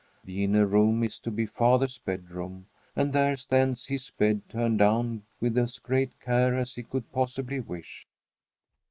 [0.23, 2.65] The inner room is to be father's bedroom,
[2.95, 7.59] and there stands his bed, turned down with as great care as he could possibly
[7.59, 8.07] wish.